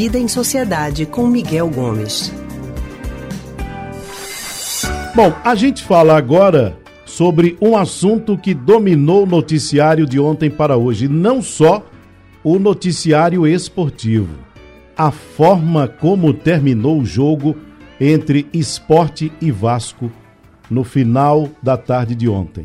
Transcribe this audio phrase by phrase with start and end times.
[0.00, 2.32] Vida em Sociedade com Miguel Gomes.
[5.14, 6.74] Bom, a gente fala agora
[7.04, 11.84] sobre um assunto que dominou o noticiário de ontem para hoje, não só
[12.42, 14.36] o noticiário esportivo.
[14.96, 17.54] A forma como terminou o jogo
[18.00, 20.10] entre Esporte e Vasco
[20.70, 22.64] no final da tarde de ontem.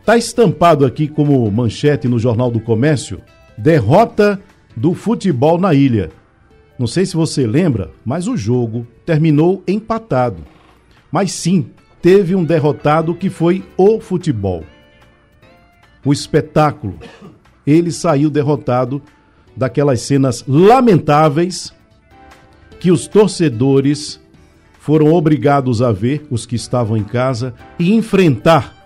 [0.00, 3.20] Está estampado aqui como manchete no Jornal do Comércio:
[3.58, 4.40] derrota
[4.74, 6.10] do futebol na ilha.
[6.78, 10.42] Não sei se você lembra, mas o jogo terminou empatado.
[11.10, 11.70] Mas sim,
[12.02, 14.62] teve um derrotado que foi o futebol.
[16.04, 16.98] O espetáculo.
[17.66, 19.02] Ele saiu derrotado
[19.56, 21.72] daquelas cenas lamentáveis
[22.78, 24.20] que os torcedores
[24.78, 28.76] foram obrigados a ver, os que estavam em casa, e enfrentar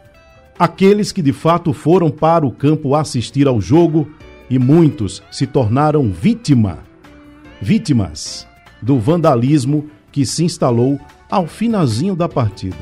[0.58, 4.08] aqueles que de fato foram para o campo assistir ao jogo
[4.48, 6.78] e muitos se tornaram vítima,
[7.60, 8.48] vítimas
[8.80, 10.98] do vandalismo que se instalou
[11.30, 12.76] ao finalzinho da partida.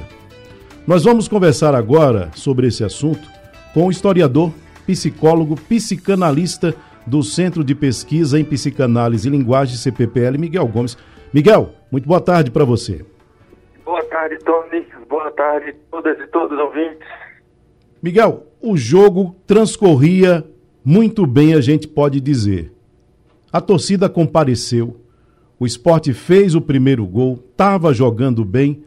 [0.87, 3.29] Nós vamos conversar agora sobre esse assunto
[3.75, 4.53] com o historiador,
[4.87, 6.75] psicólogo, psicanalista
[7.07, 10.97] do Centro de Pesquisa em Psicanálise e Linguagem CPPL, Miguel Gomes.
[11.33, 13.05] Miguel, muito boa tarde para você.
[13.85, 14.87] Boa tarde, Tony.
[15.09, 17.07] Boa tarde, todas e todos ouvintes.
[18.03, 20.45] Miguel, o jogo transcorria
[20.85, 22.73] muito bem, a gente pode dizer.
[23.53, 25.01] A torcida compareceu,
[25.59, 28.83] o esporte fez o primeiro gol, estava jogando bem.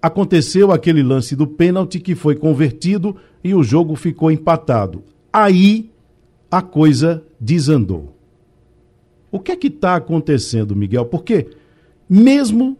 [0.00, 5.02] Aconteceu aquele lance do pênalti que foi convertido e o jogo ficou empatado.
[5.32, 5.90] Aí
[6.50, 8.14] a coisa desandou.
[9.30, 11.04] O que é que está acontecendo, Miguel?
[11.04, 11.48] Porque
[12.08, 12.76] mesmo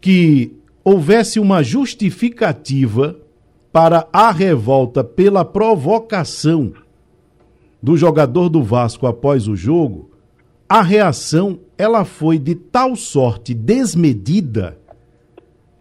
[0.00, 0.52] que
[0.84, 3.16] houvesse uma justificativa
[3.72, 6.72] para a revolta pela provocação
[7.82, 10.09] do jogador do Vasco após o jogo,
[10.70, 14.78] a reação ela foi de tal sorte desmedida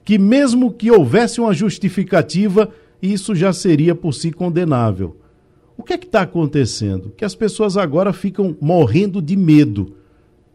[0.03, 5.15] que mesmo que houvesse uma justificativa, isso já seria por si condenável.
[5.77, 7.11] O que é que está acontecendo?
[7.15, 9.95] Que as pessoas agora ficam morrendo de medo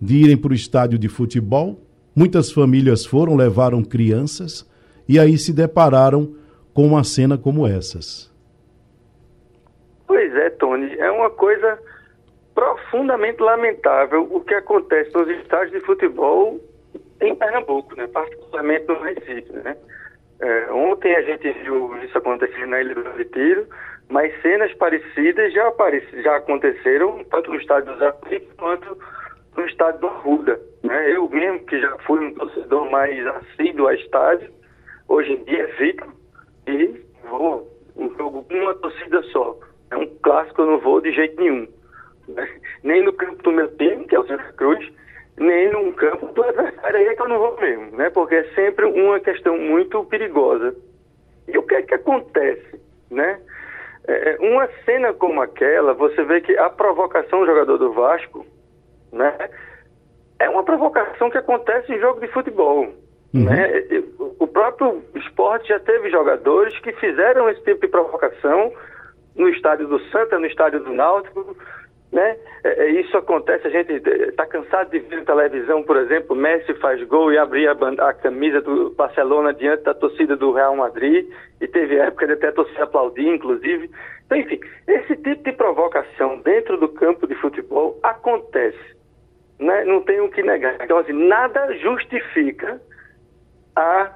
[0.01, 1.85] de irem para o estádio de futebol
[2.17, 4.71] Muitas famílias foram, levaram crianças
[5.09, 6.37] e aí se depararam
[6.73, 8.33] com uma cena como essas.
[10.07, 11.77] Pois é, Tony, é uma coisa
[12.55, 16.61] profundamente lamentável o que acontece nos estádios de futebol
[17.21, 18.07] em Pernambuco, né?
[18.07, 19.53] particularmente no Recife.
[19.53, 19.77] Né?
[20.41, 23.67] É, ontem a gente viu isso acontecer na Ilha do Retiro,
[24.09, 28.99] mas cenas parecidas já, apareci, já aconteceram tanto no estádio dos Aflitos quanto
[29.57, 30.61] no estádio do Arruda.
[30.83, 31.17] Né?
[31.17, 34.51] Eu mesmo, que já fui um torcedor mais assíduo a estádio,
[35.09, 36.13] hoje em dia fico
[36.67, 39.57] e vou um jogo uma torcida só.
[39.91, 41.69] É um clássico, eu não vou de jeito nenhum.
[42.29, 42.49] Né?
[42.83, 44.93] Nem no campo do meu time, que é o Santa Cruz,
[45.37, 48.09] nem no campo do adversário aí é que eu não vou mesmo, né?
[48.11, 50.77] Porque é sempre uma questão muito perigosa.
[51.49, 52.81] E o que é que acontece,
[53.11, 53.41] né?
[54.07, 58.47] É, uma cena como aquela, você vê que a provocação do jogador do Vasco,
[59.13, 59.37] né?
[60.39, 62.93] É uma provocação que acontece em jogo de futebol.
[63.35, 63.45] Uhum.
[63.45, 63.83] Né?
[64.39, 68.73] O próprio esporte já teve jogadores que fizeram esse tipo de provocação
[69.35, 71.57] no estádio do Santa, no estádio do Náutico,
[72.15, 72.37] né?
[72.65, 76.73] É, é isso acontece, a gente está cansado de ver na televisão, por exemplo, Messi
[76.75, 77.73] faz gol e abrir a,
[78.09, 81.29] a, camisa do Barcelona diante da torcida do Real Madrid,
[81.61, 83.91] e teve época de até a torcida aplaudir, inclusive.
[84.25, 88.95] Então, enfim, esse tipo de provocação dentro do campo de futebol acontece
[89.59, 90.77] né, não tem o que negar.
[90.81, 92.81] Então, assim, nada justifica
[93.77, 94.13] a,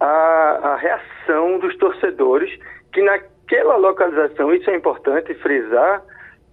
[0.00, 2.50] a, a reação dos torcedores
[2.92, 6.02] que naquela localização, isso é importante frisar,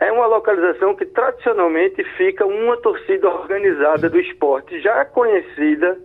[0.03, 5.97] é uma localização que tradicionalmente fica uma torcida organizada do esporte, já conhecida,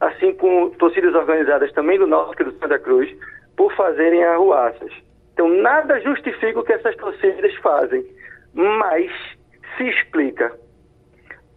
[0.00, 3.08] assim como torcidas organizadas também do Norte e do Santa Cruz,
[3.56, 4.92] por fazerem arruaças.
[5.32, 8.04] Então, nada justifica o que essas torcidas fazem,
[8.54, 9.10] mas
[9.76, 10.52] se explica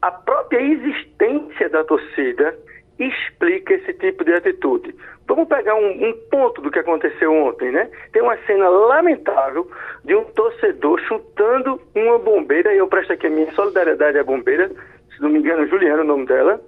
[0.02, 2.56] a própria existência da torcida
[3.00, 4.96] explica esse tipo de atitude.
[5.28, 7.90] Vamos pegar um, um, ponto do que aconteceu ontem, né?
[8.12, 9.70] Tem uma cena lamentável
[10.04, 14.70] de um torcedor chutando uma bombeira, e eu presto aqui a minha solidariedade à bombeira,
[15.16, 16.62] se não me engano, Juliana é o nome dela,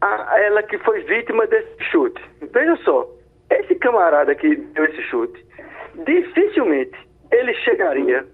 [0.00, 2.22] a, ela que foi vítima desse chute.
[2.52, 3.08] Veja só,
[3.50, 5.44] esse camarada que deu esse chute,
[6.04, 6.96] dificilmente
[7.32, 8.26] ele chegaria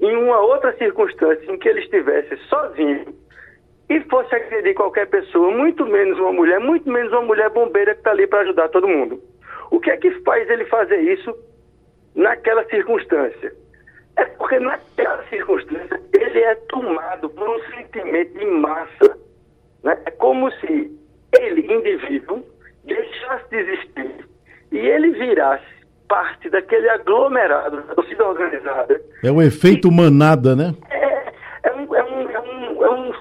[0.00, 3.21] em uma outra circunstância em que ele estivesse sozinho
[3.92, 8.00] e fosse agredir qualquer pessoa, muito menos uma mulher, muito menos uma mulher bombeira que
[8.00, 9.22] está ali para ajudar todo mundo.
[9.70, 11.34] O que é que faz ele fazer isso
[12.14, 13.52] naquela circunstância?
[14.16, 19.18] É porque naquela circunstância ele é tomado por um sentimento de massa
[19.82, 19.98] Né?
[20.06, 20.90] É como se
[21.38, 22.42] ele, indivíduo,
[22.84, 24.28] deixasse de existir
[24.70, 25.64] e ele virasse
[26.08, 29.00] parte daquele aglomerado da torcida organizada.
[29.22, 30.74] É o efeito manada, né?
[30.90, 31.32] É,
[31.64, 33.12] é, um, é, um, é, um, é um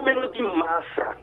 [0.00, 1.16] fenômeno de massa.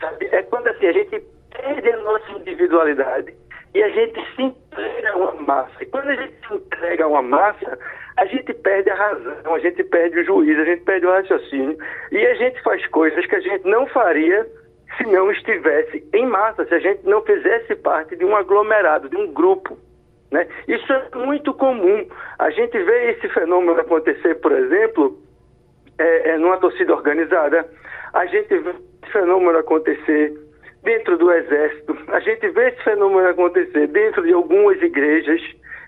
[0.00, 0.28] Sabe?
[0.32, 3.34] É quando assim, a gente perde a nossa individualidade
[3.74, 5.82] e a gente se entrega a uma massa.
[5.82, 7.78] E quando a gente se entrega a uma massa,
[8.16, 11.76] a gente perde a razão, a gente perde o juízo, a gente perde o raciocínio
[12.12, 14.46] e a gente faz coisas que a gente não faria
[14.96, 19.16] se não estivesse em massa, se a gente não fizesse parte de um aglomerado, de
[19.16, 19.76] um grupo.
[20.30, 20.46] Né?
[20.68, 22.06] Isso é muito comum.
[22.38, 25.18] A gente vê esse fenômeno acontecer, por exemplo,
[25.98, 27.68] é, é, numa torcida organizada.
[28.14, 30.32] A gente vê esse fenômeno acontecer
[30.84, 31.98] dentro do exército.
[32.08, 35.40] A gente vê esse fenômeno acontecer dentro de algumas igrejas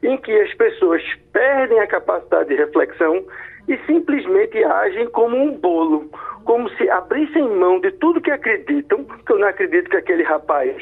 [0.02, 1.02] em que as pessoas
[1.32, 3.24] perdem a capacidade de reflexão
[3.68, 6.10] e simplesmente agem como um bolo,
[6.44, 10.76] como se abrissem mão de tudo que acreditam, que eu não acredito que aquele rapaz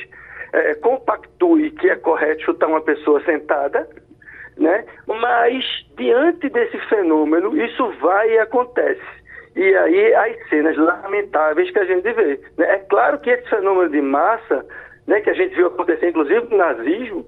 [0.54, 3.88] é, compactue que é correto chutar uma pessoa sentada,
[4.56, 4.84] né?
[5.06, 5.64] Mas
[5.96, 9.23] diante desse fenômeno, isso vai e acontece.
[9.56, 12.40] E aí as cenas lamentáveis que a gente vê.
[12.58, 12.74] Né?
[12.74, 14.66] É claro que esse fenômeno de massa,
[15.06, 17.26] né, que a gente viu acontecer inclusive no nazismo,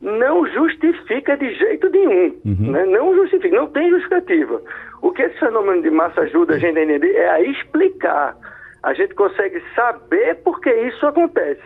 [0.00, 2.34] não justifica de jeito nenhum.
[2.44, 2.72] Uhum.
[2.72, 2.84] Né?
[2.86, 4.62] Não justifica, não tem justificativa.
[5.02, 8.36] O que esse fenômeno de massa ajuda a gente a entender é a explicar.
[8.82, 11.62] A gente consegue saber por que isso acontece,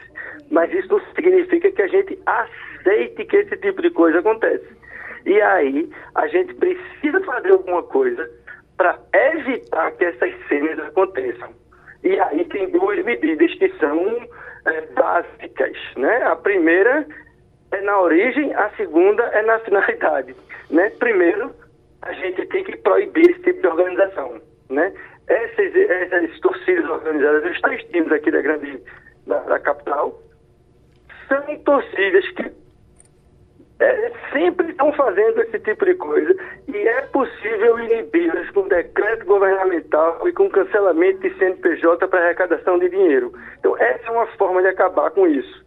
[0.51, 4.67] mas isso não significa que a gente aceite que esse tipo de coisa acontece.
[5.27, 8.29] E aí a gente precisa fazer alguma coisa
[8.83, 11.51] para evitar que essas cenas aconteçam.
[12.03, 14.27] E aí tem duas medidas que são
[14.67, 15.77] é, básicas.
[15.97, 16.17] Né?
[16.25, 17.07] A primeira
[17.71, 20.35] é na origem, a segunda é na finalidade.
[20.69, 20.91] Né?
[20.99, 21.55] Primeiro,
[22.03, 24.43] a gente tem que proibir esse tipo de organização.
[24.69, 24.93] Né?
[25.29, 28.83] Essas, essas torcidas organizadas, os três times aqui da grande
[29.29, 30.21] da, da capital,
[31.29, 32.51] são torcidas que
[33.83, 36.35] é, sempre estão fazendo esse tipo de coisa
[36.69, 42.89] e é possível inibi-las com decreto governamental e com cancelamento de CNPJ para arrecadação de
[42.89, 43.33] dinheiro.
[43.59, 45.65] Então, essa é uma forma de acabar com isso.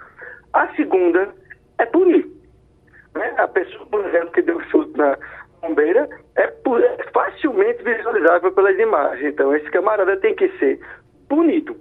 [0.54, 1.30] A segunda
[1.78, 2.26] é punir.
[3.14, 3.34] Né?
[3.38, 5.18] A pessoa, por exemplo, que deu chute na
[5.62, 6.08] bombeira
[6.38, 9.34] é, é facilmente visualizável pelas imagens.
[9.34, 10.80] Então, esse camarada tem que ser
[11.28, 11.76] punido,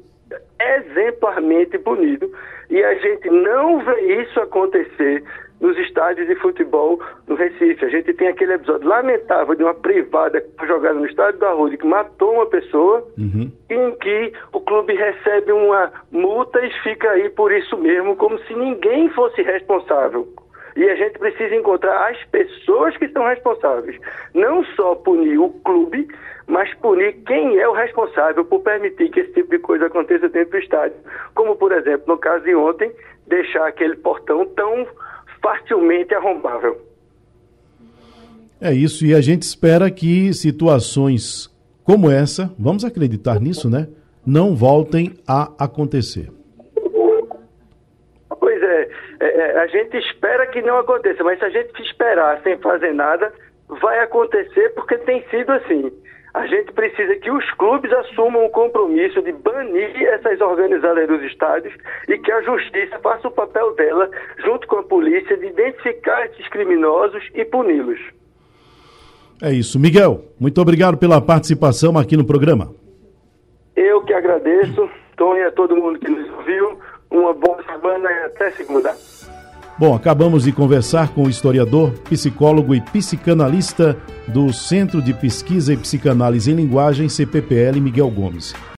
[0.60, 2.31] exemplarmente punido.
[2.70, 5.22] E a gente não vê isso acontecer
[5.60, 7.84] nos estádios de futebol no Recife.
[7.84, 11.86] A gente tem aquele episódio lamentável de uma privada jogada no estádio da Rude que
[11.86, 13.50] matou uma pessoa, uhum.
[13.70, 18.54] em que o clube recebe uma multa e fica aí por isso mesmo, como se
[18.54, 20.28] ninguém fosse responsável.
[20.76, 23.96] E a gente precisa encontrar as pessoas que são responsáveis.
[24.34, 26.08] Não só punir o clube,
[26.46, 30.50] mas punir quem é o responsável por permitir que esse tipo de coisa aconteça dentro
[30.50, 30.96] do estádio.
[31.34, 32.92] Como, por exemplo, no caso de ontem,
[33.26, 34.86] deixar aquele portão tão
[35.40, 36.80] facilmente arrombável.
[38.60, 41.54] É isso, e a gente espera que situações
[41.84, 43.88] como essa, vamos acreditar nisso, né?
[44.24, 46.30] Não voltem a acontecer.
[49.34, 53.32] É, a gente espera que não aconteça, mas se a gente esperar sem fazer nada,
[53.69, 55.92] vai acontecer porque tem sido assim
[56.34, 61.72] a gente precisa que os clubes assumam o compromisso de banir essas organizadas dos estádios
[62.08, 64.10] e que a justiça faça o papel dela,
[64.44, 68.00] junto com a polícia, de identificar esses criminosos e puni-los.
[69.41, 69.79] É isso.
[69.79, 72.74] Miguel, muito obrigado pela participação aqui no programa.
[73.76, 76.79] Eu que agradeço, Tony, a todo mundo que nos ouviu.
[77.12, 78.93] Uma boa semana e até segunda.
[79.76, 83.96] Bom, acabamos de conversar com o historiador, psicólogo e psicanalista
[84.28, 88.54] do Centro de Pesquisa e Psicanálise em Linguagem, CPPL, Miguel Gomes.